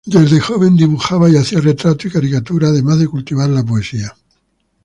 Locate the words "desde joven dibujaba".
0.03-1.29